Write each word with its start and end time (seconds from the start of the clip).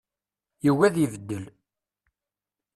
Yugi 0.65 0.85
ad 0.87 0.95
ibeddel. 1.05 1.45